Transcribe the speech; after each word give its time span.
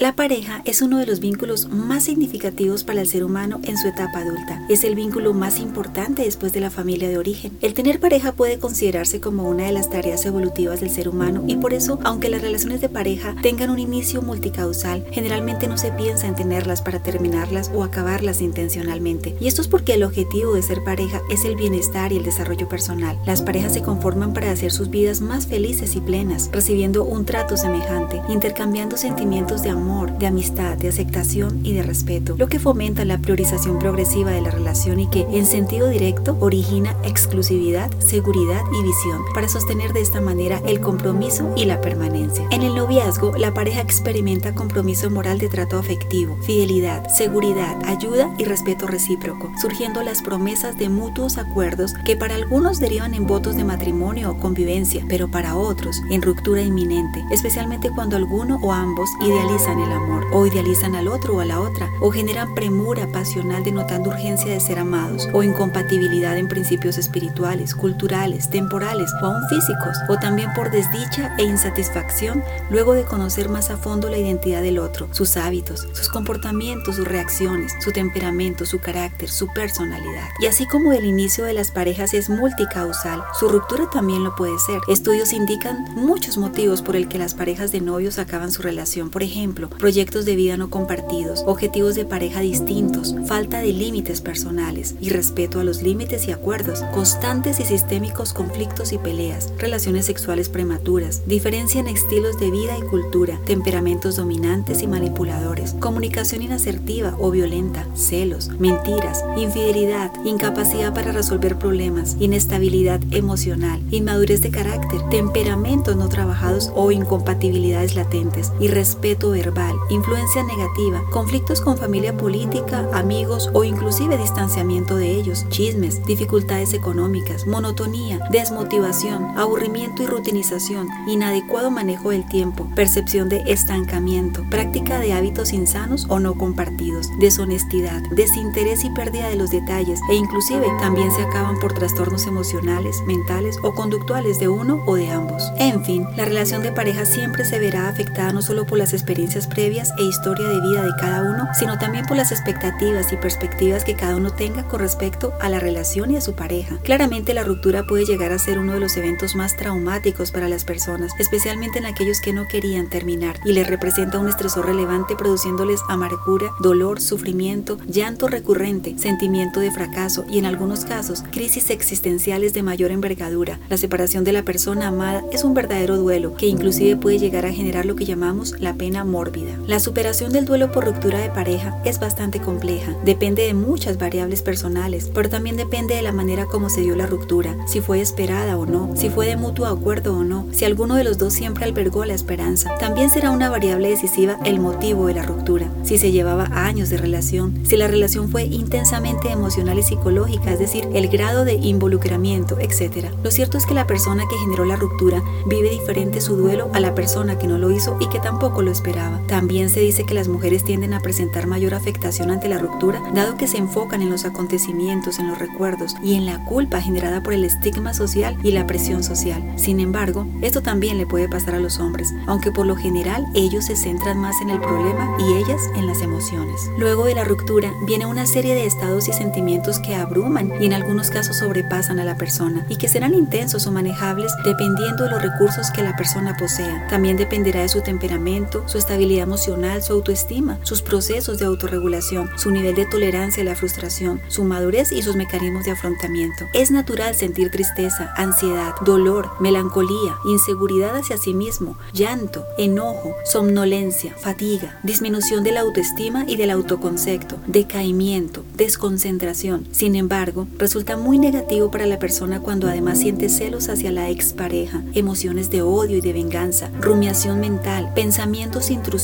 La 0.00 0.14
pareja 0.14 0.62
es 0.64 0.80
uno 0.80 0.98
de 0.98 1.06
los 1.06 1.18
vínculos 1.18 1.70
más 1.70 2.04
significativos 2.04 2.84
para 2.84 3.00
el 3.00 3.08
ser 3.08 3.24
humano 3.24 3.58
en 3.64 3.76
su 3.76 3.88
etapa 3.88 4.20
adulta. 4.20 4.64
Es 4.68 4.84
el 4.84 4.94
vínculo 4.94 5.34
más 5.34 5.58
importante 5.58 6.22
después 6.22 6.52
de 6.52 6.60
la 6.60 6.70
familia 6.70 7.08
de 7.08 7.18
origen. 7.18 7.58
El 7.62 7.74
tener 7.74 7.98
pareja 7.98 8.30
puede 8.30 8.60
considerarse 8.60 9.18
como 9.18 9.48
una 9.48 9.64
de 9.64 9.72
las 9.72 9.90
tareas 9.90 10.24
evolutivas 10.24 10.78
del 10.78 10.90
ser 10.90 11.08
humano 11.08 11.42
y 11.48 11.56
por 11.56 11.74
eso, 11.74 11.98
aunque 12.04 12.28
las 12.28 12.42
relaciones 12.42 12.80
de 12.80 12.88
pareja 12.88 13.34
tengan 13.42 13.70
un 13.70 13.80
inicio 13.80 14.22
multicausal, 14.22 15.04
generalmente 15.10 15.66
no 15.66 15.76
se 15.76 15.90
piensa 15.90 16.28
en 16.28 16.36
tenerlas 16.36 16.80
para 16.80 17.02
terminarlas 17.02 17.72
o 17.74 17.82
acabarlas 17.82 18.40
intencionalmente. 18.40 19.34
Y 19.40 19.48
esto 19.48 19.62
es 19.62 19.68
porque 19.68 19.94
el 19.94 20.04
objetivo 20.04 20.54
de 20.54 20.62
ser 20.62 20.84
pareja 20.84 21.22
es 21.28 21.44
el 21.44 21.56
bienestar 21.56 22.12
y 22.12 22.18
el 22.18 22.24
desarrollo 22.24 22.68
personal. 22.68 23.18
Las 23.26 23.42
parejas 23.42 23.72
se 23.72 23.82
conforman 23.82 24.32
para 24.32 24.52
hacer 24.52 24.70
sus 24.70 24.90
vidas 24.90 25.20
más 25.20 25.48
felices 25.48 25.96
y 25.96 26.00
plenas, 26.00 26.50
recibiendo 26.52 27.02
un 27.02 27.24
trato 27.24 27.56
semejante, 27.56 28.22
intercambiando 28.28 28.96
sentimientos 28.96 29.64
de 29.64 29.70
amor 29.70 29.87
de 29.88 30.26
amistad, 30.26 30.76
de 30.76 30.88
aceptación 30.88 31.60
y 31.64 31.72
de 31.72 31.82
respeto, 31.82 32.34
lo 32.36 32.48
que 32.48 32.58
fomenta 32.58 33.06
la 33.06 33.16
priorización 33.18 33.78
progresiva 33.78 34.30
de 34.30 34.42
la 34.42 34.50
relación 34.50 35.00
y 35.00 35.06
que, 35.06 35.26
en 35.32 35.46
sentido 35.46 35.88
directo, 35.88 36.36
origina 36.40 36.94
exclusividad, 37.04 37.90
seguridad 37.98 38.62
y 38.78 38.82
visión, 38.82 39.22
para 39.32 39.48
sostener 39.48 39.94
de 39.94 40.02
esta 40.02 40.20
manera 40.20 40.60
el 40.66 40.80
compromiso 40.80 41.54
y 41.56 41.64
la 41.64 41.80
permanencia. 41.80 42.46
En 42.50 42.62
el 42.62 42.74
noviazgo, 42.74 43.32
la 43.38 43.54
pareja 43.54 43.80
experimenta 43.80 44.54
compromiso 44.54 45.08
moral 45.10 45.38
de 45.38 45.48
trato 45.48 45.78
afectivo, 45.78 46.36
fidelidad, 46.42 47.08
seguridad, 47.08 47.78
ayuda 47.86 48.30
y 48.36 48.44
respeto 48.44 48.86
recíproco, 48.86 49.50
surgiendo 49.58 50.02
las 50.02 50.20
promesas 50.20 50.78
de 50.78 50.90
mutuos 50.90 51.38
acuerdos 51.38 51.94
que 52.04 52.14
para 52.14 52.34
algunos 52.34 52.78
derivan 52.78 53.14
en 53.14 53.26
votos 53.26 53.56
de 53.56 53.64
matrimonio 53.64 54.32
o 54.32 54.38
convivencia, 54.38 55.02
pero 55.08 55.30
para 55.30 55.56
otros 55.56 56.02
en 56.10 56.20
ruptura 56.20 56.60
inminente, 56.60 57.24
especialmente 57.30 57.90
cuando 57.90 58.16
alguno 58.16 58.58
o 58.62 58.72
ambos 58.72 59.08
idealizan 59.24 59.77
el 59.80 59.92
amor, 59.92 60.26
o 60.32 60.46
idealizan 60.46 60.94
al 60.94 61.08
otro 61.08 61.36
o 61.36 61.40
a 61.40 61.44
la 61.44 61.60
otra, 61.60 61.90
o 62.00 62.10
generan 62.10 62.54
premura 62.54 63.10
pasional 63.12 63.64
denotando 63.64 64.10
urgencia 64.10 64.52
de 64.52 64.60
ser 64.60 64.78
amados, 64.78 65.28
o 65.32 65.42
incompatibilidad 65.42 66.36
en 66.36 66.48
principios 66.48 66.98
espirituales, 66.98 67.74
culturales, 67.74 68.50
temporales 68.50 69.10
o 69.22 69.26
aún 69.26 69.42
físicos, 69.48 69.96
o 70.08 70.16
también 70.18 70.52
por 70.54 70.70
desdicha 70.70 71.34
e 71.38 71.44
insatisfacción 71.44 72.42
luego 72.70 72.94
de 72.94 73.04
conocer 73.04 73.48
más 73.48 73.70
a 73.70 73.76
fondo 73.76 74.08
la 74.08 74.18
identidad 74.18 74.62
del 74.62 74.78
otro, 74.78 75.08
sus 75.12 75.36
hábitos, 75.36 75.86
sus 75.92 76.08
comportamientos, 76.08 76.96
sus 76.96 77.06
reacciones, 77.06 77.72
su 77.80 77.92
temperamento, 77.92 78.66
su 78.66 78.80
carácter, 78.80 79.28
su 79.28 79.48
personalidad. 79.52 80.28
Y 80.40 80.46
así 80.46 80.66
como 80.66 80.92
el 80.92 81.04
inicio 81.04 81.44
de 81.44 81.54
las 81.54 81.70
parejas 81.70 82.14
es 82.14 82.28
multicausal, 82.28 83.22
su 83.38 83.48
ruptura 83.48 83.88
también 83.90 84.24
lo 84.24 84.34
puede 84.34 84.58
ser. 84.58 84.80
Estudios 84.88 85.32
indican 85.32 85.84
muchos 85.94 86.38
motivos 86.38 86.82
por 86.82 86.96
el 86.96 87.08
que 87.08 87.18
las 87.18 87.34
parejas 87.34 87.72
de 87.72 87.80
novios 87.80 88.18
acaban 88.18 88.50
su 88.50 88.62
relación. 88.62 89.10
Por 89.10 89.22
ejemplo, 89.22 89.67
proyectos 89.68 90.24
de 90.24 90.36
vida 90.36 90.56
no 90.56 90.70
compartidos, 90.70 91.44
objetivos 91.46 91.94
de 91.94 92.04
pareja 92.04 92.40
distintos, 92.40 93.14
falta 93.26 93.60
de 93.60 93.72
límites 93.72 94.20
personales 94.20 94.94
y 95.00 95.10
respeto 95.10 95.60
a 95.60 95.64
los 95.64 95.82
límites 95.82 96.26
y 96.28 96.32
acuerdos, 96.32 96.82
constantes 96.94 97.60
y 97.60 97.64
sistémicos 97.64 98.32
conflictos 98.32 98.92
y 98.92 98.98
peleas, 98.98 99.52
relaciones 99.58 100.06
sexuales 100.06 100.48
prematuras, 100.48 101.22
diferencia 101.26 101.80
en 101.80 101.88
estilos 101.88 102.38
de 102.38 102.50
vida 102.50 102.76
y 102.78 102.82
cultura, 102.82 103.38
temperamentos 103.44 104.16
dominantes 104.16 104.82
y 104.82 104.86
manipuladores, 104.86 105.74
comunicación 105.74 106.42
inasertiva 106.42 107.14
o 107.18 107.30
violenta, 107.30 107.86
celos, 107.94 108.48
mentiras, 108.58 109.24
infidelidad, 109.36 110.12
incapacidad 110.24 110.94
para 110.94 111.12
resolver 111.12 111.58
problemas, 111.58 112.16
inestabilidad 112.20 113.00
emocional, 113.10 113.80
inmadurez 113.90 114.42
de 114.42 114.50
carácter, 114.50 115.00
temperamentos 115.10 115.96
no 115.96 116.08
trabajados 116.08 116.72
o 116.74 116.90
incompatibilidades 116.90 117.94
latentes 117.94 118.52
y 118.60 118.68
respeto 118.68 119.30
verbal 119.48 119.78
influencia 119.88 120.42
negativa, 120.42 121.02
conflictos 121.10 121.60
con 121.60 121.78
familia 121.78 122.16
política, 122.16 122.88
amigos 122.92 123.50
o 123.52 123.64
inclusive 123.64 124.18
distanciamiento 124.18 124.96
de 124.96 125.10
ellos, 125.10 125.46
chismes, 125.48 126.04
dificultades 126.04 126.74
económicas, 126.74 127.46
monotonía, 127.46 128.20
desmotivación, 128.30 129.38
aburrimiento 129.38 130.02
y 130.02 130.06
rutinización, 130.06 130.88
inadecuado 131.06 131.70
manejo 131.70 132.10
del 132.10 132.26
tiempo, 132.26 132.68
percepción 132.74 133.28
de 133.28 133.42
estancamiento, 133.46 134.44
práctica 134.50 134.98
de 134.98 135.12
hábitos 135.12 135.52
insanos 135.52 136.06
o 136.08 136.20
no 136.20 136.34
compartidos, 136.36 137.08
deshonestidad, 137.18 138.02
desinterés 138.10 138.84
y 138.84 138.90
pérdida 138.90 139.28
de 139.28 139.36
los 139.36 139.50
detalles 139.50 140.00
e 140.10 140.14
inclusive 140.14 140.66
también 140.80 141.10
se 141.12 141.22
acaban 141.22 141.58
por 141.58 141.72
trastornos 141.72 142.26
emocionales, 142.26 143.02
mentales 143.06 143.56
o 143.62 143.74
conductuales 143.74 144.38
de 144.38 144.48
uno 144.48 144.82
o 144.86 144.96
de 144.96 145.10
ambos. 145.10 145.42
En 145.56 145.84
fin, 145.84 146.06
la 146.16 146.24
relación 146.24 146.62
de 146.62 146.72
pareja 146.72 147.06
siempre 147.06 147.44
se 147.44 147.58
verá 147.58 147.88
afectada 147.88 148.32
no 148.32 148.42
solo 148.42 148.66
por 148.66 148.78
las 148.78 148.92
experiencias 148.92 149.37
previas 149.46 149.92
e 149.98 150.04
historia 150.04 150.48
de 150.48 150.60
vida 150.60 150.82
de 150.82 150.92
cada 150.98 151.22
uno, 151.22 151.48
sino 151.54 151.78
también 151.78 152.06
por 152.06 152.16
las 152.16 152.32
expectativas 152.32 153.12
y 153.12 153.16
perspectivas 153.16 153.84
que 153.84 153.94
cada 153.94 154.16
uno 154.16 154.32
tenga 154.32 154.66
con 154.66 154.80
respecto 154.80 155.32
a 155.40 155.48
la 155.48 155.60
relación 155.60 156.10
y 156.10 156.16
a 156.16 156.20
su 156.20 156.34
pareja. 156.34 156.78
Claramente 156.82 157.34
la 157.34 157.44
ruptura 157.44 157.84
puede 157.86 158.04
llegar 158.04 158.32
a 158.32 158.38
ser 158.38 158.58
uno 158.58 158.74
de 158.74 158.80
los 158.80 158.96
eventos 158.96 159.34
más 159.34 159.56
traumáticos 159.56 160.32
para 160.32 160.48
las 160.48 160.64
personas, 160.64 161.12
especialmente 161.18 161.78
en 161.78 161.86
aquellos 161.86 162.20
que 162.20 162.32
no 162.32 162.46
querían 162.48 162.88
terminar 162.90 163.38
y 163.44 163.52
les 163.52 163.66
representa 163.66 164.18
un 164.18 164.28
estresor 164.28 164.66
relevante 164.66 165.16
produciéndoles 165.16 165.80
amargura, 165.88 166.48
dolor, 166.60 167.00
sufrimiento, 167.00 167.78
llanto 167.86 168.28
recurrente, 168.28 168.98
sentimiento 168.98 169.60
de 169.60 169.70
fracaso 169.70 170.24
y 170.28 170.38
en 170.38 170.46
algunos 170.46 170.84
casos 170.84 171.24
crisis 171.30 171.70
existenciales 171.70 172.54
de 172.54 172.62
mayor 172.62 172.90
envergadura. 172.90 173.58
La 173.68 173.76
separación 173.76 174.24
de 174.24 174.32
la 174.32 174.42
persona 174.42 174.88
amada 174.88 175.22
es 175.32 175.44
un 175.44 175.54
verdadero 175.54 175.96
duelo 175.96 176.34
que 176.34 176.46
inclusive 176.46 176.96
puede 176.96 177.18
llegar 177.18 177.46
a 177.46 177.52
generar 177.52 177.86
lo 177.86 177.96
que 177.96 178.04
llamamos 178.04 178.54
la 178.58 178.74
pena 178.74 179.04
mórbida 179.28 179.58
la 179.68 179.80
superación 179.80 180.32
del 180.32 180.46
duelo 180.46 180.72
por 180.72 180.86
ruptura 180.86 181.18
de 181.18 181.28
pareja 181.28 181.78
es 181.84 182.00
bastante 182.00 182.40
compleja, 182.40 182.96
depende 183.04 183.42
de 183.42 183.52
muchas 183.52 183.98
variables 183.98 184.40
personales, 184.40 185.10
pero 185.12 185.28
también 185.28 185.58
depende 185.58 185.94
de 185.94 186.00
la 186.00 186.10
manera 186.10 186.46
como 186.46 186.70
se 186.70 186.80
dio 186.80 186.96
la 186.96 187.06
ruptura, 187.06 187.54
si 187.66 187.82
fue 187.82 188.00
esperada 188.00 188.56
o 188.56 188.64
no, 188.64 188.96
si 188.96 189.10
fue 189.10 189.26
de 189.26 189.36
mutuo 189.36 189.66
acuerdo 189.66 190.16
o 190.16 190.24
no, 190.24 190.46
si 190.52 190.64
alguno 190.64 190.94
de 190.94 191.04
los 191.04 191.18
dos 191.18 191.34
siempre 191.34 191.66
albergó 191.66 192.06
la 192.06 192.14
esperanza. 192.14 192.74
También 192.78 193.10
será 193.10 193.30
una 193.30 193.50
variable 193.50 193.90
decisiva 193.90 194.38
el 194.46 194.58
motivo 194.58 195.06
de 195.06 195.14
la 195.14 195.22
ruptura, 195.22 195.68
si 195.82 195.98
se 195.98 196.12
llevaba 196.12 196.48
años 196.50 196.88
de 196.88 196.96
relación, 196.96 197.66
si 197.66 197.76
la 197.76 197.88
relación 197.88 198.30
fue 198.30 198.44
intensamente 198.44 199.30
emocional 199.30 199.78
y 199.78 199.82
psicológica, 199.82 200.54
es 200.54 200.60
decir, 200.60 200.88
el 200.94 201.08
grado 201.08 201.44
de 201.44 201.56
involucramiento, 201.56 202.58
etc. 202.58 203.10
Lo 203.22 203.30
cierto 203.30 203.58
es 203.58 203.66
que 203.66 203.74
la 203.74 203.86
persona 203.86 204.24
que 204.30 204.38
generó 204.38 204.64
la 204.64 204.76
ruptura 204.76 205.22
vive 205.46 205.68
diferente 205.68 206.22
su 206.22 206.36
duelo 206.36 206.70
a 206.72 206.80
la 206.80 206.94
persona 206.94 207.38
que 207.38 207.46
no 207.46 207.58
lo 207.58 207.70
hizo 207.70 207.98
y 208.00 208.08
que 208.08 208.18
tampoco 208.18 208.62
lo 208.62 208.70
esperaba. 208.70 209.17
También 209.26 209.70
se 209.70 209.80
dice 209.80 210.04
que 210.04 210.14
las 210.14 210.28
mujeres 210.28 210.64
tienden 210.64 210.94
a 210.94 211.00
presentar 211.00 211.46
mayor 211.46 211.74
afectación 211.74 212.30
ante 212.30 212.48
la 212.48 212.58
ruptura, 212.58 213.02
dado 213.14 213.36
que 213.36 213.48
se 213.48 213.58
enfocan 213.58 214.02
en 214.02 214.10
los 214.10 214.24
acontecimientos, 214.24 215.18
en 215.18 215.28
los 215.28 215.38
recuerdos 215.38 215.96
y 216.02 216.14
en 216.14 216.26
la 216.26 216.44
culpa 216.44 216.80
generada 216.80 217.22
por 217.22 217.34
el 217.34 217.44
estigma 217.44 217.94
social 217.94 218.36
y 218.42 218.52
la 218.52 218.66
presión 218.66 219.02
social. 219.02 219.42
Sin 219.56 219.80
embargo, 219.80 220.26
esto 220.42 220.62
también 220.62 220.98
le 220.98 221.06
puede 221.06 221.28
pasar 221.28 221.54
a 221.54 221.60
los 221.60 221.78
hombres, 221.78 222.14
aunque 222.26 222.52
por 222.52 222.66
lo 222.66 222.76
general 222.76 223.26
ellos 223.34 223.66
se 223.66 223.76
centran 223.76 224.18
más 224.18 224.40
en 224.40 224.50
el 224.50 224.60
problema 224.60 225.16
y 225.18 225.34
ellas 225.34 225.62
en 225.76 225.86
las 225.86 226.02
emociones. 226.02 226.70
Luego 226.78 227.04
de 227.04 227.14
la 227.14 227.24
ruptura 227.24 227.72
viene 227.86 228.06
una 228.06 228.26
serie 228.26 228.54
de 228.54 228.66
estados 228.66 229.08
y 229.08 229.12
sentimientos 229.12 229.78
que 229.78 229.94
abruman 229.94 230.52
y 230.60 230.66
en 230.66 230.72
algunos 230.72 231.10
casos 231.10 231.38
sobrepasan 231.38 231.98
a 231.98 232.04
la 232.04 232.16
persona 232.16 232.64
y 232.68 232.76
que 232.76 232.88
serán 232.88 233.14
intensos 233.14 233.66
o 233.66 233.72
manejables 233.72 234.32
dependiendo 234.44 235.04
de 235.04 235.10
los 235.10 235.22
recursos 235.22 235.70
que 235.70 235.82
la 235.82 235.96
persona 235.96 236.36
posea. 236.36 236.86
También 236.88 237.16
dependerá 237.16 237.62
de 237.62 237.68
su 237.68 237.82
temperamento, 237.82 238.66
su 238.66 238.78
estabilidad 238.78 239.07
emocional, 239.16 239.82
su 239.82 239.94
autoestima, 239.94 240.58
sus 240.62 240.82
procesos 240.82 241.38
de 241.38 241.46
autorregulación, 241.46 242.30
su 242.36 242.50
nivel 242.50 242.74
de 242.74 242.86
tolerancia 242.86 243.42
a 243.42 243.46
la 243.46 243.56
frustración, 243.56 244.20
su 244.28 244.44
madurez 244.44 244.92
y 244.92 245.02
sus 245.02 245.16
mecanismos 245.16 245.64
de 245.64 245.72
afrontamiento. 245.72 246.44
Es 246.52 246.70
natural 246.70 247.14
sentir 247.14 247.50
tristeza, 247.50 248.12
ansiedad, 248.16 248.74
dolor, 248.84 249.30
melancolía, 249.40 250.16
inseguridad 250.26 250.96
hacia 250.96 251.16
sí 251.16 251.32
mismo, 251.32 251.78
llanto, 251.92 252.44
enojo, 252.58 253.14
somnolencia, 253.24 254.14
fatiga, 254.14 254.78
disminución 254.82 255.42
de 255.44 255.52
la 255.52 255.60
autoestima 255.60 256.24
y 256.26 256.36
del 256.36 256.50
autoconcepto, 256.50 257.36
decaimiento, 257.46 258.44
desconcentración. 258.56 259.66
Sin 259.72 259.96
embargo, 259.96 260.46
resulta 260.58 260.96
muy 260.96 261.18
negativo 261.18 261.70
para 261.70 261.86
la 261.86 261.98
persona 261.98 262.40
cuando 262.40 262.68
además 262.68 262.98
siente 262.98 263.28
celos 263.28 263.68
hacia 263.68 263.90
la 263.90 264.10
expareja, 264.10 264.82
emociones 264.94 265.50
de 265.50 265.62
odio 265.62 265.96
y 265.96 266.00
de 266.00 266.12
venganza, 266.12 266.70
rumiación 266.80 267.40
mental, 267.40 267.92
pensamientos 267.94 268.70
intrusivos 268.70 268.97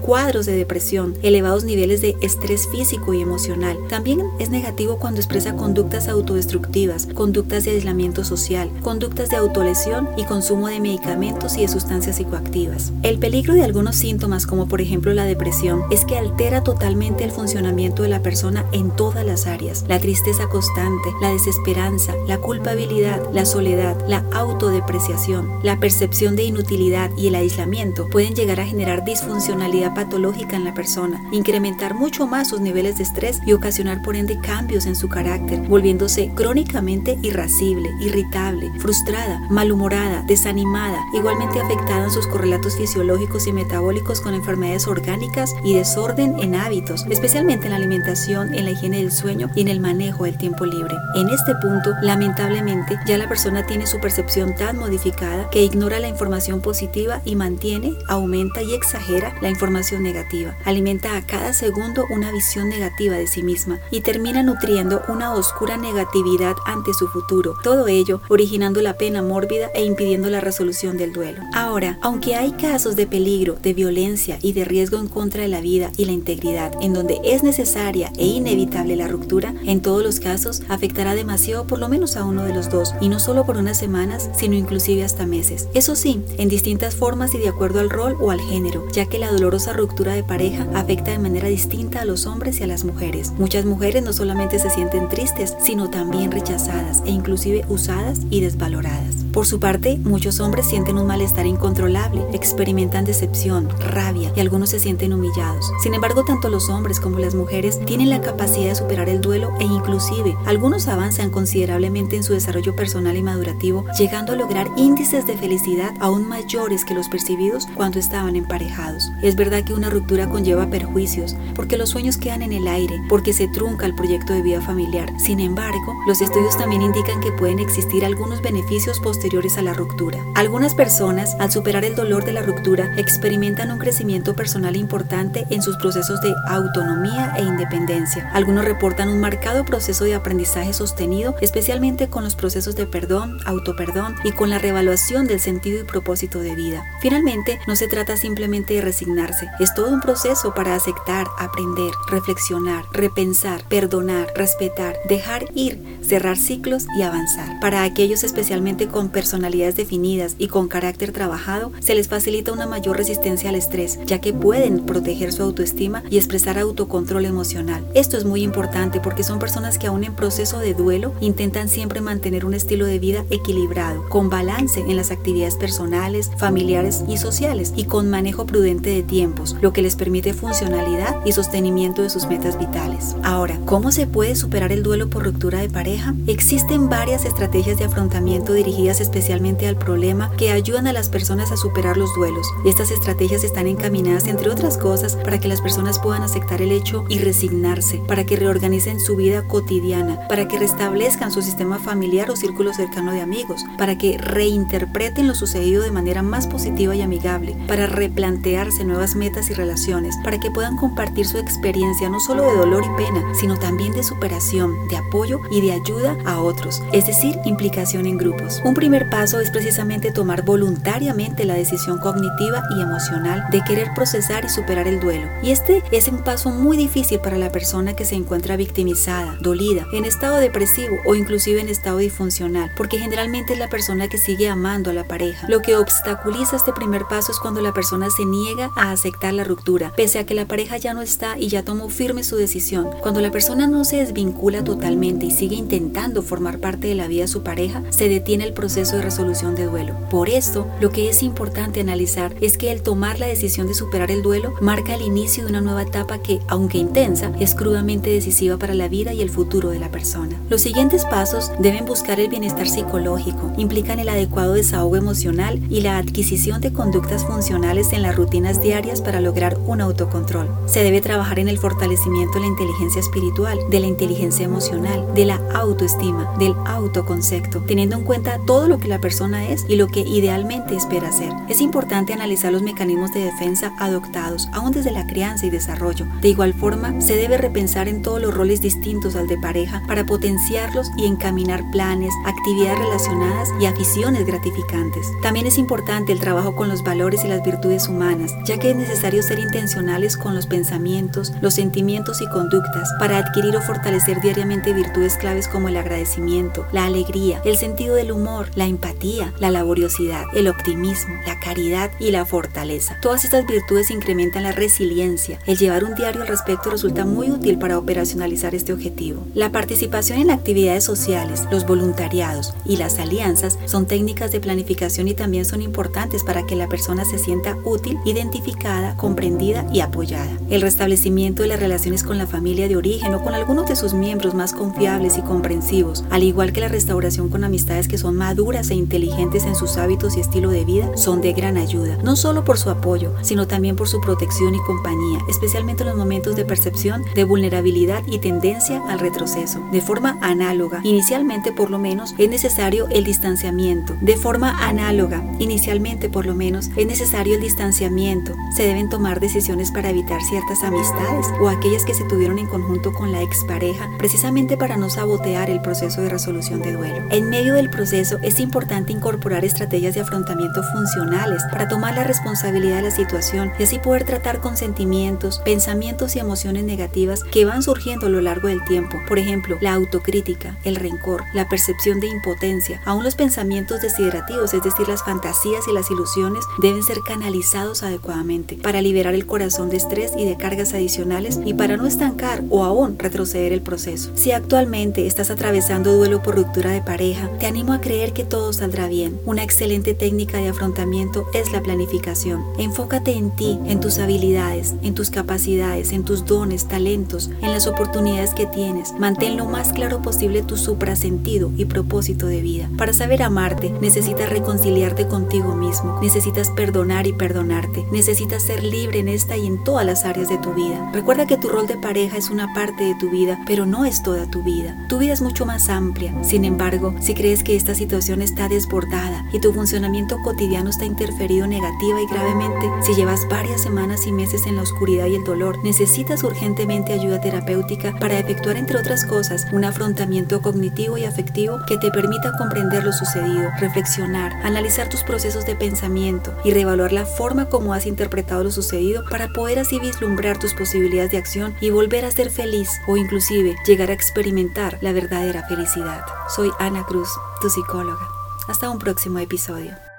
cuadros 0.00 0.46
de 0.46 0.56
depresión, 0.56 1.14
elevados 1.22 1.64
niveles 1.64 2.00
de 2.00 2.16
estrés 2.22 2.68
físico 2.68 3.14
y 3.14 3.20
emocional. 3.20 3.76
También 3.88 4.22
es 4.38 4.50
negativo 4.50 4.98
cuando 4.98 5.20
expresa 5.20 5.56
conductas 5.56 6.08
autodestructivas, 6.08 7.06
conductas 7.14 7.64
de 7.64 7.72
aislamiento 7.72 8.24
social, 8.24 8.70
conductas 8.82 9.30
de 9.30 9.36
autolesión 9.36 10.08
y 10.16 10.24
consumo 10.24 10.68
de 10.68 10.80
medicamentos 10.80 11.56
y 11.56 11.62
de 11.62 11.68
sustancias 11.68 12.16
psicoactivas. 12.16 12.92
El 13.02 13.18
peligro 13.18 13.54
de 13.54 13.62
algunos 13.62 13.96
síntomas, 13.96 14.46
como 14.46 14.68
por 14.68 14.80
ejemplo 14.80 15.12
la 15.12 15.24
depresión, 15.24 15.82
es 15.90 16.04
que 16.04 16.16
altera 16.16 16.62
totalmente 16.62 17.24
el 17.24 17.30
funcionamiento 17.30 18.02
de 18.02 18.08
la 18.08 18.22
persona 18.22 18.66
en 18.72 18.90
todas 18.90 19.24
las 19.24 19.46
áreas. 19.46 19.84
La 19.88 19.98
tristeza 19.98 20.48
constante, 20.48 21.10
la 21.20 21.32
desesperanza, 21.32 22.14
la 22.26 22.38
culpabilidad, 22.38 23.20
la 23.32 23.44
soledad, 23.44 23.96
la 24.08 24.24
autodepreciación, 24.32 25.48
la 25.62 25.78
percepción 25.80 26.36
de 26.36 26.44
inutilidad 26.44 27.10
y 27.16 27.28
el 27.28 27.34
aislamiento 27.34 28.08
pueden 28.08 28.34
llegar 28.34 28.60
a 28.60 28.66
generar 28.66 29.04
disfuncionalidad 29.40 29.94
patológica 29.94 30.54
en 30.56 30.64
la 30.64 30.74
persona, 30.74 31.18
incrementar 31.32 31.94
mucho 31.94 32.26
más 32.26 32.48
sus 32.48 32.60
niveles 32.60 32.98
de 32.98 33.04
estrés 33.04 33.40
y 33.46 33.54
ocasionar 33.54 34.02
por 34.02 34.14
ende 34.14 34.38
cambios 34.38 34.84
en 34.84 34.94
su 34.94 35.08
carácter, 35.08 35.60
volviéndose 35.62 36.30
crónicamente 36.34 37.18
irascible, 37.22 37.88
irritable, 38.00 38.70
frustrada, 38.80 39.40
malhumorada, 39.48 40.22
desanimada, 40.26 40.98
igualmente 41.14 41.58
afectada 41.58 42.04
en 42.04 42.10
sus 42.10 42.26
correlatos 42.26 42.76
fisiológicos 42.76 43.46
y 43.46 43.54
metabólicos 43.54 44.20
con 44.20 44.34
enfermedades 44.34 44.86
orgánicas 44.86 45.54
y 45.64 45.72
desorden 45.72 46.38
en 46.38 46.54
hábitos, 46.54 47.06
especialmente 47.08 47.64
en 47.64 47.70
la 47.70 47.78
alimentación, 47.78 48.54
en 48.54 48.66
la 48.66 48.72
higiene 48.72 48.98
del 48.98 49.10
sueño 49.10 49.48
y 49.54 49.62
en 49.62 49.68
el 49.68 49.80
manejo 49.80 50.24
del 50.24 50.36
tiempo 50.36 50.66
libre. 50.66 50.94
En 51.14 51.30
este 51.30 51.54
punto, 51.62 51.94
lamentablemente, 52.02 52.98
ya 53.06 53.16
la 53.16 53.26
persona 53.26 53.64
tiene 53.64 53.86
su 53.86 54.00
percepción 54.00 54.54
tan 54.54 54.76
modificada 54.76 55.48
que 55.48 55.62
ignora 55.62 55.98
la 55.98 56.08
información 56.08 56.60
positiva 56.60 57.22
y 57.24 57.36
mantiene, 57.36 57.94
aumenta 58.06 58.60
y 58.60 58.74
exagera 58.74 59.29
la 59.40 59.48
información 59.48 60.02
negativa. 60.02 60.56
Alimenta 60.64 61.16
a 61.16 61.26
cada 61.26 61.52
segundo 61.52 62.06
una 62.10 62.32
visión 62.32 62.68
negativa 62.68 63.16
de 63.16 63.26
sí 63.26 63.42
misma 63.42 63.80
y 63.90 64.00
termina 64.00 64.42
nutriendo 64.42 65.02
una 65.08 65.34
oscura 65.34 65.76
negatividad 65.76 66.56
ante 66.66 66.94
su 66.94 67.08
futuro. 67.08 67.54
Todo 67.62 67.88
ello 67.88 68.20
originando 68.28 68.80
la 68.82 68.96
pena 68.96 69.22
mórbida 69.22 69.70
e 69.74 69.84
impidiendo 69.84 70.30
la 70.30 70.40
resolución 70.40 70.96
del 70.96 71.12
duelo. 71.12 71.40
Ahora, 71.54 71.98
aunque 72.02 72.36
hay 72.36 72.52
casos 72.52 72.96
de 72.96 73.06
peligro, 73.06 73.54
de 73.54 73.74
violencia 73.74 74.38
y 74.42 74.52
de 74.52 74.64
riesgo 74.64 74.98
en 74.98 75.08
contra 75.08 75.42
de 75.42 75.48
la 75.48 75.60
vida 75.60 75.90
y 75.96 76.04
la 76.04 76.12
integridad 76.12 76.72
en 76.80 76.92
donde 76.92 77.20
es 77.24 77.42
necesaria 77.42 78.12
e 78.16 78.26
inevitable 78.26 78.96
la 78.96 79.08
ruptura, 79.08 79.54
en 79.64 79.80
todos 79.80 80.02
los 80.02 80.20
casos 80.20 80.62
afectará 80.68 81.14
demasiado 81.14 81.66
por 81.66 81.78
lo 81.78 81.88
menos 81.88 82.16
a 82.16 82.24
uno 82.24 82.44
de 82.44 82.54
los 82.54 82.70
dos 82.70 82.94
y 83.00 83.08
no 83.08 83.18
solo 83.18 83.44
por 83.44 83.56
unas 83.56 83.78
semanas, 83.78 84.30
sino 84.34 84.54
inclusive 84.54 85.04
hasta 85.04 85.26
meses. 85.26 85.68
Eso 85.74 85.96
sí, 85.96 86.22
en 86.38 86.48
distintas 86.48 86.94
formas 86.94 87.34
y 87.34 87.38
de 87.38 87.48
acuerdo 87.48 87.80
al 87.80 87.90
rol 87.90 88.16
o 88.20 88.30
al 88.30 88.40
género, 88.40 88.86
ya 88.92 89.06
que 89.10 89.18
la 89.18 89.30
dolorosa 89.30 89.74
ruptura 89.74 90.14
de 90.14 90.22
pareja 90.22 90.66
afecta 90.74 91.10
de 91.10 91.18
manera 91.18 91.48
distinta 91.48 92.00
a 92.00 92.04
los 92.06 92.26
hombres 92.26 92.60
y 92.60 92.62
a 92.62 92.66
las 92.66 92.84
mujeres. 92.84 93.32
Muchas 93.32 93.66
mujeres 93.66 94.02
no 94.02 94.12
solamente 94.12 94.58
se 94.58 94.70
sienten 94.70 95.08
tristes, 95.08 95.56
sino 95.60 95.90
también 95.90 96.30
rechazadas 96.30 97.02
e 97.04 97.10
inclusive 97.10 97.64
usadas 97.68 98.20
y 98.30 98.40
desvaloradas. 98.40 99.19
Por 99.32 99.46
su 99.46 99.60
parte, 99.60 99.96
muchos 100.02 100.40
hombres 100.40 100.66
sienten 100.66 100.98
un 100.98 101.06
malestar 101.06 101.46
incontrolable, 101.46 102.26
experimentan 102.32 103.04
decepción, 103.04 103.68
rabia 103.78 104.32
y 104.34 104.40
algunos 104.40 104.70
se 104.70 104.80
sienten 104.80 105.12
humillados. 105.12 105.70
Sin 105.84 105.94
embargo, 105.94 106.24
tanto 106.24 106.48
los 106.48 106.68
hombres 106.68 106.98
como 106.98 107.20
las 107.20 107.36
mujeres 107.36 107.78
tienen 107.84 108.10
la 108.10 108.20
capacidad 108.22 108.70
de 108.70 108.74
superar 108.74 109.08
el 109.08 109.20
duelo 109.20 109.52
e 109.60 109.64
inclusive 109.64 110.36
algunos 110.46 110.88
avanzan 110.88 111.30
considerablemente 111.30 112.16
en 112.16 112.24
su 112.24 112.32
desarrollo 112.32 112.74
personal 112.74 113.16
y 113.16 113.22
madurativo, 113.22 113.84
llegando 113.96 114.32
a 114.32 114.36
lograr 114.36 114.68
índices 114.76 115.26
de 115.28 115.38
felicidad 115.38 115.94
aún 116.00 116.26
mayores 116.26 116.84
que 116.84 116.94
los 116.94 117.08
percibidos 117.08 117.68
cuando 117.76 118.00
estaban 118.00 118.34
emparejados. 118.34 119.12
Es 119.22 119.36
verdad 119.36 119.62
que 119.62 119.74
una 119.74 119.90
ruptura 119.90 120.28
conlleva 120.28 120.70
perjuicios, 120.70 121.36
porque 121.54 121.76
los 121.76 121.90
sueños 121.90 122.16
quedan 122.16 122.42
en 122.42 122.52
el 122.52 122.66
aire, 122.66 123.00
porque 123.08 123.32
se 123.32 123.46
trunca 123.46 123.86
el 123.86 123.94
proyecto 123.94 124.32
de 124.32 124.42
vida 124.42 124.60
familiar. 124.60 125.08
Sin 125.20 125.38
embargo, 125.38 125.94
los 126.08 126.20
estudios 126.20 126.58
también 126.58 126.82
indican 126.82 127.20
que 127.20 127.30
pueden 127.30 127.60
existir 127.60 128.04
algunos 128.04 128.42
beneficios 128.42 128.98
positivos 128.98 129.19
posteriores 129.20 129.58
a 129.58 129.62
la 129.62 129.74
ruptura. 129.74 130.24
Algunas 130.34 130.74
personas, 130.74 131.36
al 131.38 131.52
superar 131.52 131.84
el 131.84 131.94
dolor 131.94 132.24
de 132.24 132.32
la 132.32 132.40
ruptura, 132.40 132.94
experimentan 132.96 133.70
un 133.70 133.78
crecimiento 133.78 134.34
personal 134.34 134.76
importante 134.76 135.46
en 135.50 135.60
sus 135.60 135.76
procesos 135.76 136.22
de 136.22 136.34
autonomía 136.48 137.34
e 137.36 137.42
independencia. 137.42 138.30
Algunos 138.32 138.64
reportan 138.64 139.10
un 139.10 139.20
marcado 139.20 139.66
proceso 139.66 140.04
de 140.04 140.14
aprendizaje 140.14 140.72
sostenido, 140.72 141.34
especialmente 141.42 142.08
con 142.08 142.24
los 142.24 142.34
procesos 142.34 142.76
de 142.76 142.86
perdón, 142.86 143.36
autoperdón 143.44 144.14
y 144.24 144.32
con 144.32 144.48
la 144.48 144.58
reevaluación 144.58 145.26
del 145.26 145.38
sentido 145.38 145.80
y 145.80 145.84
propósito 145.84 146.38
de 146.38 146.54
vida. 146.54 146.82
Finalmente, 147.02 147.58
no 147.68 147.76
se 147.76 147.88
trata 147.88 148.16
simplemente 148.16 148.72
de 148.72 148.80
resignarse, 148.80 149.50
es 149.60 149.74
todo 149.74 149.90
un 149.90 150.00
proceso 150.00 150.54
para 150.54 150.74
aceptar, 150.74 151.26
aprender, 151.38 151.92
reflexionar, 152.10 152.86
repensar, 152.90 153.64
perdonar, 153.68 154.28
respetar, 154.34 154.96
dejar 155.10 155.44
ir, 155.54 155.98
cerrar 156.00 156.38
ciclos 156.38 156.86
y 156.96 157.02
avanzar. 157.02 157.60
Para 157.60 157.82
aquellos 157.82 158.24
especialmente 158.24 158.88
con 158.88 159.09
personalidades 159.10 159.76
definidas 159.76 160.36
y 160.38 160.48
con 160.48 160.68
carácter 160.68 161.12
trabajado, 161.12 161.72
se 161.80 161.94
les 161.94 162.08
facilita 162.08 162.52
una 162.52 162.66
mayor 162.66 162.96
resistencia 162.96 163.50
al 163.50 163.56
estrés, 163.56 163.98
ya 164.06 164.20
que 164.20 164.32
pueden 164.32 164.86
proteger 164.86 165.32
su 165.32 165.42
autoestima 165.42 166.02
y 166.10 166.16
expresar 166.16 166.58
autocontrol 166.58 167.24
emocional. 167.24 167.84
Esto 167.94 168.16
es 168.16 168.24
muy 168.24 168.42
importante 168.42 169.00
porque 169.00 169.22
son 169.22 169.38
personas 169.38 169.78
que 169.78 169.86
aún 169.86 170.04
en 170.04 170.14
proceso 170.14 170.58
de 170.58 170.74
duelo 170.74 171.12
intentan 171.20 171.68
siempre 171.68 172.00
mantener 172.00 172.44
un 172.44 172.54
estilo 172.54 172.86
de 172.86 172.98
vida 172.98 173.24
equilibrado, 173.30 174.08
con 174.08 174.30
balance 174.30 174.80
en 174.80 174.96
las 174.96 175.10
actividades 175.10 175.56
personales, 175.56 176.30
familiares 176.38 177.04
y 177.08 177.16
sociales 177.16 177.72
y 177.76 177.84
con 177.84 178.10
manejo 178.10 178.46
prudente 178.46 178.90
de 178.90 179.02
tiempos, 179.02 179.56
lo 179.60 179.72
que 179.72 179.82
les 179.82 179.96
permite 179.96 180.34
funcionalidad 180.34 181.16
y 181.24 181.32
sostenimiento 181.32 182.02
de 182.02 182.10
sus 182.10 182.26
metas 182.26 182.58
vitales. 182.58 183.16
Ahora, 183.22 183.58
¿cómo 183.66 183.92
se 183.92 184.06
puede 184.06 184.36
superar 184.36 184.72
el 184.72 184.82
duelo 184.82 185.10
por 185.10 185.24
ruptura 185.24 185.60
de 185.60 185.70
pareja? 185.70 186.14
Existen 186.26 186.88
varias 186.88 187.24
estrategias 187.24 187.78
de 187.78 187.84
afrontamiento 187.84 188.52
dirigidas 188.52 188.99
especialmente 189.00 189.66
al 189.66 189.76
problema 189.76 190.30
que 190.36 190.52
ayudan 190.52 190.86
a 190.86 190.92
las 190.92 191.08
personas 191.08 191.52
a 191.52 191.56
superar 191.56 191.96
los 191.96 192.14
duelos. 192.14 192.46
Estas 192.64 192.90
estrategias 192.90 193.44
están 193.44 193.66
encaminadas, 193.66 194.26
entre 194.26 194.50
otras 194.50 194.78
cosas, 194.78 195.16
para 195.16 195.38
que 195.40 195.48
las 195.48 195.60
personas 195.60 195.98
puedan 195.98 196.22
aceptar 196.22 196.62
el 196.62 196.72
hecho 196.72 197.04
y 197.08 197.18
resignarse, 197.18 198.02
para 198.06 198.24
que 198.24 198.36
reorganicen 198.36 199.00
su 199.00 199.16
vida 199.16 199.46
cotidiana, 199.46 200.26
para 200.28 200.48
que 200.48 200.58
restablezcan 200.58 201.32
su 201.32 201.42
sistema 201.42 201.78
familiar 201.78 202.30
o 202.30 202.36
círculo 202.36 202.72
cercano 202.72 203.12
de 203.12 203.20
amigos, 203.20 203.64
para 203.78 203.96
que 203.96 204.18
reinterpreten 204.18 205.26
lo 205.26 205.34
sucedido 205.34 205.82
de 205.82 205.90
manera 205.90 206.22
más 206.22 206.46
positiva 206.46 206.94
y 206.94 207.02
amigable, 207.02 207.56
para 207.66 207.86
replantearse 207.86 208.84
nuevas 208.84 209.16
metas 209.16 209.50
y 209.50 209.54
relaciones, 209.54 210.16
para 210.22 210.38
que 210.38 210.50
puedan 210.50 210.76
compartir 210.76 211.26
su 211.26 211.38
experiencia 211.38 212.08
no 212.08 212.20
solo 212.20 212.44
de 212.44 212.56
dolor 212.56 212.84
y 212.84 213.02
pena, 213.02 213.22
sino 213.34 213.58
también 213.58 213.92
de 213.92 214.02
superación, 214.02 214.88
de 214.88 214.96
apoyo 214.96 215.40
y 215.50 215.60
de 215.60 215.72
ayuda 215.72 216.16
a 216.24 216.40
otros, 216.40 216.82
es 216.92 217.06
decir, 217.06 217.38
implicación 217.44 218.06
en 218.06 218.18
grupos. 218.18 218.60
Un 218.64 218.74
primer 218.74 218.89
paso 218.98 219.38
es 219.38 219.50
precisamente 219.50 220.10
tomar 220.10 220.44
voluntariamente 220.44 221.44
la 221.44 221.54
decisión 221.54 221.98
cognitiva 221.98 222.62
y 222.76 222.80
emocional 222.80 223.44
de 223.52 223.62
querer 223.62 223.88
procesar 223.94 224.44
y 224.44 224.48
superar 224.48 224.88
el 224.88 224.98
duelo. 224.98 225.28
Y 225.42 225.52
este 225.52 225.82
es 225.92 226.08
un 226.08 226.24
paso 226.24 226.50
muy 226.50 226.76
difícil 226.76 227.20
para 227.20 227.38
la 227.38 227.52
persona 227.52 227.94
que 227.94 228.04
se 228.04 228.16
encuentra 228.16 228.56
victimizada, 228.56 229.36
dolida, 229.40 229.86
en 229.92 230.04
estado 230.04 230.38
depresivo 230.38 230.96
o 231.06 231.14
inclusive 231.14 231.60
en 231.60 231.68
estado 231.68 231.98
disfuncional, 231.98 232.72
porque 232.76 232.98
generalmente 232.98 233.52
es 233.52 233.60
la 233.60 233.68
persona 233.68 234.08
que 234.08 234.18
sigue 234.18 234.48
amando 234.48 234.90
a 234.90 234.94
la 234.94 235.04
pareja. 235.04 235.46
Lo 235.48 235.62
que 235.62 235.76
obstaculiza 235.76 236.56
este 236.56 236.72
primer 236.72 237.04
paso 237.08 237.30
es 237.30 237.38
cuando 237.38 237.60
la 237.60 237.72
persona 237.72 238.08
se 238.10 238.24
niega 238.24 238.70
a 238.76 238.90
aceptar 238.90 239.34
la 239.34 239.44
ruptura, 239.44 239.92
pese 239.96 240.18
a 240.18 240.26
que 240.26 240.34
la 240.34 240.46
pareja 240.46 240.78
ya 240.78 240.94
no 240.94 241.02
está 241.02 241.38
y 241.38 241.48
ya 241.48 241.62
tomó 241.62 241.90
firme 241.90 242.24
su 242.24 242.36
decisión. 242.36 242.90
Cuando 243.00 243.20
la 243.20 243.30
persona 243.30 243.68
no 243.68 243.84
se 243.84 243.98
desvincula 243.98 244.64
totalmente 244.64 245.26
y 245.26 245.30
sigue 245.30 245.54
intentando 245.54 246.22
formar 246.22 246.58
parte 246.58 246.88
de 246.88 246.96
la 246.96 247.06
vida 247.06 247.22
de 247.22 247.28
su 247.28 247.44
pareja, 247.44 247.84
se 247.90 248.08
detiene 248.08 248.44
el 248.44 248.52
proceso 248.52 248.79
de 248.88 249.02
resolución 249.02 249.54
de 249.54 249.66
duelo. 249.66 249.94
Por 250.08 250.30
esto, 250.30 250.66
lo 250.80 250.90
que 250.90 251.10
es 251.10 251.22
importante 251.22 251.80
analizar 251.80 252.34
es 252.40 252.56
que 252.56 252.72
el 252.72 252.82
tomar 252.82 253.20
la 253.20 253.26
decisión 253.26 253.66
de 253.66 253.74
superar 253.74 254.10
el 254.10 254.22
duelo 254.22 254.54
marca 254.62 254.94
el 254.94 255.02
inicio 255.02 255.44
de 255.44 255.50
una 255.50 255.60
nueva 255.60 255.82
etapa 255.82 256.18
que, 256.18 256.40
aunque 256.48 256.78
intensa, 256.78 257.30
es 257.38 257.54
crudamente 257.54 258.08
decisiva 258.08 258.56
para 258.56 258.72
la 258.72 258.88
vida 258.88 259.12
y 259.12 259.20
el 259.20 259.28
futuro 259.28 259.68
de 259.68 259.78
la 259.78 259.90
persona. 259.90 260.40
Los 260.48 260.62
siguientes 260.62 261.04
pasos 261.04 261.52
deben 261.58 261.84
buscar 261.84 262.20
el 262.20 262.30
bienestar 262.30 262.68
psicológico, 262.68 263.52
implican 263.58 264.00
el 264.00 264.08
adecuado 264.08 264.54
desahogo 264.54 264.96
emocional 264.96 265.60
y 265.68 265.82
la 265.82 265.98
adquisición 265.98 266.62
de 266.62 266.72
conductas 266.72 267.26
funcionales 267.26 267.92
en 267.92 268.00
las 268.00 268.16
rutinas 268.16 268.62
diarias 268.62 269.02
para 269.02 269.20
lograr 269.20 269.58
un 269.66 269.82
autocontrol. 269.82 270.48
Se 270.66 270.82
debe 270.82 271.02
trabajar 271.02 271.38
en 271.38 271.48
el 271.48 271.58
fortalecimiento 271.58 272.34
de 272.34 272.40
la 272.40 272.46
inteligencia 272.46 273.00
espiritual, 273.00 273.58
de 273.70 273.80
la 273.80 273.86
inteligencia 273.86 274.46
emocional, 274.46 275.06
de 275.14 275.26
la 275.26 275.40
autoestima, 275.54 276.34
del 276.38 276.54
autoconcepto, 276.64 277.62
teniendo 277.66 277.96
en 277.96 278.04
cuenta 278.04 278.40
todo 278.46 278.69
lo 278.70 278.78
que 278.78 278.88
la 278.88 279.00
persona 279.00 279.48
es 279.48 279.66
y 279.68 279.76
lo 279.76 279.88
que 279.88 280.00
idealmente 280.00 280.76
espera 280.76 281.12
ser. 281.12 281.32
Es 281.48 281.60
importante 281.60 282.12
analizar 282.12 282.52
los 282.52 282.62
mecanismos 282.62 283.12
de 283.12 283.24
defensa 283.24 283.74
adoptados, 283.78 284.48
aún 284.52 284.72
desde 284.72 284.92
la 284.92 285.06
crianza 285.06 285.44
y 285.44 285.50
desarrollo. 285.50 286.06
De 286.22 286.28
igual 286.28 286.54
forma, 286.54 286.98
se 287.00 287.16
debe 287.16 287.36
repensar 287.36 287.88
en 287.88 288.00
todos 288.00 288.20
los 288.22 288.32
roles 288.32 288.60
distintos 288.60 289.16
al 289.16 289.26
de 289.26 289.36
pareja 289.36 289.82
para 289.86 290.06
potenciarlos 290.06 290.90
y 290.96 291.06
encaminar 291.06 291.70
planes, 291.70 292.14
actividades 292.24 292.78
relacionadas 292.78 293.48
y 293.60 293.66
aficiones 293.66 294.24
gratificantes. 294.24 295.06
También 295.20 295.46
es 295.46 295.58
importante 295.58 296.12
el 296.12 296.20
trabajo 296.20 296.54
con 296.54 296.68
los 296.68 296.82
valores 296.82 297.24
y 297.24 297.28
las 297.28 297.42
virtudes 297.42 297.88
humanas, 297.88 298.32
ya 298.44 298.58
que 298.58 298.70
es 298.70 298.76
necesario 298.76 299.22
ser 299.22 299.40
intencionales 299.40 300.16
con 300.16 300.34
los 300.34 300.46
pensamientos, 300.46 301.32
los 301.40 301.54
sentimientos 301.54 302.22
y 302.22 302.28
conductas 302.28 302.88
para 302.98 303.18
adquirir 303.18 303.56
o 303.56 303.62
fortalecer 303.62 304.20
diariamente 304.20 304.72
virtudes 304.72 305.16
claves 305.16 305.48
como 305.48 305.68
el 305.68 305.76
agradecimiento, 305.76 306.66
la 306.72 306.84
alegría, 306.84 307.40
el 307.44 307.56
sentido 307.56 307.96
del 307.96 308.12
humor, 308.12 308.48
la 308.60 308.66
empatía, 308.66 309.32
la 309.40 309.50
laboriosidad, 309.50 310.26
el 310.34 310.46
optimismo, 310.46 311.14
la 311.26 311.40
caridad 311.40 311.90
y 311.98 312.10
la 312.10 312.26
fortaleza. 312.26 312.98
Todas 313.00 313.24
estas 313.24 313.46
virtudes 313.46 313.90
incrementan 313.90 314.42
la 314.42 314.52
resiliencia. 314.52 315.38
El 315.46 315.56
llevar 315.56 315.82
un 315.82 315.94
diario 315.94 316.20
al 316.20 316.28
respecto 316.28 316.68
resulta 316.68 317.06
muy 317.06 317.30
útil 317.30 317.58
para 317.58 317.78
operacionalizar 317.78 318.54
este 318.54 318.74
objetivo. 318.74 319.26
La 319.32 319.50
participación 319.50 320.18
en 320.18 320.30
actividades 320.30 320.84
sociales, 320.84 321.46
los 321.50 321.66
voluntariados 321.66 322.52
y 322.66 322.76
las 322.76 322.98
alianzas 322.98 323.58
son 323.64 323.86
técnicas 323.86 324.30
de 324.30 324.40
planificación 324.40 325.08
y 325.08 325.14
también 325.14 325.46
son 325.46 325.62
importantes 325.62 326.22
para 326.22 326.44
que 326.44 326.54
la 326.54 326.68
persona 326.68 327.06
se 327.06 327.18
sienta 327.18 327.56
útil, 327.64 327.96
identificada, 328.04 328.94
comprendida 328.98 329.66
y 329.72 329.80
apoyada. 329.80 330.36
El 330.50 330.60
restablecimiento 330.60 331.40
de 331.40 331.48
las 331.48 331.60
relaciones 331.60 332.02
con 332.02 332.18
la 332.18 332.26
familia 332.26 332.68
de 332.68 332.76
origen 332.76 333.14
o 333.14 333.22
con 333.22 333.32
algunos 333.32 333.66
de 333.70 333.76
sus 333.76 333.94
miembros 333.94 334.34
más 334.34 334.52
confiables 334.52 335.16
y 335.16 335.22
comprensivos, 335.22 336.04
al 336.10 336.24
igual 336.24 336.52
que 336.52 336.60
la 336.60 336.68
restauración 336.68 337.30
con 337.30 337.42
amistades 337.42 337.88
que 337.88 337.96
son 337.96 338.16
maduras 338.16 338.49
e 338.50 338.74
inteligentes 338.74 339.44
en 339.44 339.54
sus 339.54 339.76
hábitos 339.76 340.16
y 340.16 340.20
estilo 340.20 340.50
de 340.50 340.64
vida, 340.64 340.96
son 340.96 341.20
de 341.20 341.32
gran 341.32 341.56
ayuda, 341.56 341.98
no 342.02 342.16
solo 342.16 342.44
por 342.44 342.58
su 342.58 342.68
apoyo, 342.68 343.14
sino 343.22 343.46
también 343.46 343.76
por 343.76 343.88
su 343.88 344.00
protección 344.00 344.56
y 344.56 344.58
compañía, 344.66 345.20
especialmente 345.28 345.84
en 345.84 345.90
los 345.90 345.96
momentos 345.96 346.34
de 346.34 346.44
percepción 346.44 347.04
de 347.14 347.22
vulnerabilidad 347.22 348.02
y 348.08 348.18
tendencia 348.18 348.82
al 348.88 348.98
retroceso. 348.98 349.60
De 349.70 349.80
forma 349.80 350.18
análoga, 350.20 350.80
inicialmente 350.82 351.52
por 351.52 351.70
lo 351.70 351.78
menos, 351.78 352.14
es 352.18 352.28
necesario 352.28 352.88
el 352.90 353.04
distanciamiento. 353.04 353.96
De 354.00 354.16
forma 354.16 354.66
análoga, 354.66 355.22
inicialmente 355.38 356.08
por 356.08 356.26
lo 356.26 356.34
menos, 356.34 356.70
es 356.76 356.86
necesario 356.88 357.36
el 357.36 357.40
distanciamiento. 357.40 358.34
Se 358.56 358.64
deben 358.64 358.88
tomar 358.88 359.20
decisiones 359.20 359.70
para 359.70 359.90
evitar 359.90 360.20
ciertas 360.22 360.64
amistades 360.64 361.26
o 361.40 361.48
aquellas 361.48 361.84
que 361.84 361.94
se 361.94 362.04
tuvieron 362.04 362.40
en 362.40 362.48
conjunto 362.48 362.92
con 362.92 363.12
la 363.12 363.22
expareja, 363.22 363.88
precisamente 363.96 364.56
para 364.56 364.76
no 364.76 364.90
sabotear 364.90 365.50
el 365.50 365.62
proceso 365.62 366.00
de 366.00 366.08
resolución 366.08 366.60
de 366.62 366.72
duelo. 366.72 367.06
En 367.10 367.30
medio 367.30 367.54
del 367.54 367.70
proceso 367.70 368.18
es 368.22 368.29
importante 368.38 368.92
incorporar 368.92 369.44
estrategias 369.44 369.94
de 369.94 370.02
afrontamiento 370.02 370.62
funcionales 370.62 371.42
para 371.50 371.66
tomar 371.66 371.94
la 371.94 372.04
responsabilidad 372.04 372.76
de 372.76 372.82
la 372.82 372.90
situación 372.90 373.50
y 373.58 373.64
así 373.64 373.78
poder 373.78 374.04
tratar 374.04 374.40
con 374.40 374.56
sentimientos, 374.56 375.40
pensamientos 375.44 376.14
y 376.14 376.18
emociones 376.18 376.64
negativas 376.64 377.24
que 377.24 377.44
van 377.44 377.62
surgiendo 377.62 378.06
a 378.06 378.10
lo 378.10 378.20
largo 378.20 378.48
del 378.48 378.62
tiempo. 378.64 378.98
Por 379.08 379.18
ejemplo, 379.18 379.58
la 379.60 379.72
autocrítica, 379.74 380.58
el 380.64 380.76
rencor, 380.76 381.24
la 381.34 381.48
percepción 381.48 382.00
de 382.00 382.08
impotencia, 382.08 382.80
aún 382.84 383.04
los 383.04 383.14
pensamientos 383.14 383.80
desiderativos, 383.80 384.54
es 384.54 384.62
decir, 384.62 384.86
las 384.86 385.02
fantasías 385.02 385.66
y 385.66 385.72
las 385.72 385.90
ilusiones, 385.90 386.44
deben 386.60 386.82
ser 386.82 386.98
canalizados 387.06 387.82
adecuadamente 387.82 388.56
para 388.56 388.82
liberar 388.82 389.14
el 389.14 389.26
corazón 389.26 389.70
de 389.70 389.78
estrés 389.78 390.12
y 390.16 390.26
de 390.26 390.36
cargas 390.36 390.74
adicionales 390.74 391.40
y 391.44 391.54
para 391.54 391.76
no 391.76 391.86
estancar 391.86 392.42
o 392.50 392.64
aún 392.64 392.98
retroceder 392.98 393.52
el 393.52 393.62
proceso. 393.62 394.10
Si 394.14 394.32
actualmente 394.32 395.06
estás 395.06 395.30
atravesando 395.30 395.96
duelo 395.96 396.22
por 396.22 396.36
ruptura 396.36 396.70
de 396.70 396.82
pareja, 396.82 397.28
te 397.38 397.46
animo 397.46 397.72
a 397.72 397.80
creer 397.80 398.12
que 398.12 398.19
todo 398.24 398.52
saldrá 398.52 398.88
bien. 398.88 399.20
Una 399.26 399.42
excelente 399.42 399.94
técnica 399.94 400.38
de 400.38 400.48
afrontamiento 400.48 401.26
es 401.34 401.52
la 401.52 401.62
planificación. 401.62 402.44
Enfócate 402.58 403.12
en 403.12 403.30
ti, 403.30 403.58
en 403.66 403.80
tus 403.80 403.98
habilidades, 403.98 404.74
en 404.82 404.94
tus 404.94 405.10
capacidades, 405.10 405.92
en 405.92 406.04
tus 406.04 406.24
dones, 406.24 406.66
talentos, 406.66 407.30
en 407.42 407.52
las 407.52 407.66
oportunidades 407.66 408.34
que 408.34 408.46
tienes. 408.46 408.92
Mantén 408.98 409.36
lo 409.36 409.46
más 409.46 409.72
claro 409.72 410.02
posible 410.02 410.42
tu 410.42 410.56
suprasentido 410.56 411.50
y 411.56 411.64
propósito 411.66 412.26
de 412.26 412.40
vida. 412.40 412.70
Para 412.76 412.92
saber 412.92 413.22
amarte, 413.22 413.72
necesitas 413.80 414.28
reconciliarte 414.28 415.06
contigo 415.06 415.54
mismo, 415.54 415.98
necesitas 416.02 416.50
perdonar 416.50 417.06
y 417.06 417.12
perdonarte, 417.12 417.84
necesitas 417.92 418.42
ser 418.42 418.64
libre 418.64 419.00
en 419.00 419.08
esta 419.08 419.36
y 419.36 419.46
en 419.46 419.62
todas 419.62 419.86
las 419.86 420.04
áreas 420.04 420.28
de 420.28 420.38
tu 420.38 420.52
vida. 420.52 420.90
Recuerda 420.92 421.26
que 421.26 421.36
tu 421.36 421.48
rol 421.48 421.66
de 421.66 421.76
pareja 421.76 422.16
es 422.16 422.30
una 422.30 422.52
parte 422.54 422.84
de 422.84 422.94
tu 422.96 423.10
vida, 423.10 423.38
pero 423.46 423.66
no 423.66 423.84
es 423.84 424.02
toda 424.02 424.30
tu 424.30 424.42
vida. 424.42 424.76
Tu 424.88 424.98
vida 424.98 425.12
es 425.12 425.22
mucho 425.22 425.46
más 425.46 425.68
amplia. 425.68 426.12
Sin 426.22 426.44
embargo, 426.44 426.94
si 427.00 427.14
crees 427.14 427.44
que 427.44 427.56
esta 427.56 427.74
situación 427.74 428.09
está 428.18 428.48
desbordada 428.48 429.24
y 429.32 429.38
tu 429.38 429.52
funcionamiento 429.52 430.18
cotidiano 430.22 430.70
está 430.70 430.84
interferido 430.84 431.46
negativa 431.46 432.00
y 432.00 432.06
gravemente, 432.06 432.68
si 432.82 432.94
llevas 432.94 433.26
varias 433.28 433.60
semanas 433.62 434.06
y 434.06 434.12
meses 434.12 434.46
en 434.46 434.56
la 434.56 434.62
oscuridad 434.62 435.06
y 435.06 435.14
el 435.14 435.24
dolor, 435.24 435.62
necesitas 435.62 436.24
urgentemente 436.24 436.92
ayuda 436.92 437.20
terapéutica 437.20 437.94
para 438.00 438.18
efectuar, 438.18 438.56
entre 438.56 438.78
otras 438.78 439.04
cosas, 439.04 439.46
un 439.52 439.64
afrontamiento 439.64 440.42
cognitivo 440.42 440.98
y 440.98 441.04
afectivo 441.04 441.60
que 441.66 441.78
te 441.78 441.90
permita 441.90 442.36
comprender 442.36 442.84
lo 442.84 442.92
sucedido, 442.92 443.50
reflexionar, 443.60 444.32
analizar 444.44 444.88
tus 444.88 445.02
procesos 445.02 445.46
de 445.46 445.54
pensamiento 445.54 446.34
y 446.44 446.52
reevaluar 446.52 446.92
la 446.92 447.06
forma 447.06 447.48
como 447.48 447.74
has 447.74 447.86
interpretado 447.86 448.44
lo 448.44 448.50
sucedido 448.50 449.04
para 449.08 449.28
poder 449.28 449.60
así 449.60 449.78
vislumbrar 449.78 450.38
tus 450.38 450.54
posibilidades 450.54 451.12
de 451.12 451.18
acción 451.18 451.54
y 451.60 451.70
volver 451.70 452.04
a 452.04 452.10
ser 452.10 452.30
feliz 452.30 452.80
o 452.86 452.96
inclusive 452.96 453.56
llegar 453.66 453.90
a 453.90 453.94
experimentar 453.94 454.78
la 454.80 454.92
verdadera 454.92 455.46
felicidad. 455.46 456.02
Soy 456.34 456.50
Ana 456.58 456.84
Cruz, 456.84 457.08
tu 457.40 457.48
psicóloga. 457.48 458.08
Hasta 458.48 458.70
un 458.70 458.78
próximo 458.78 459.18
episodio. 459.18 459.89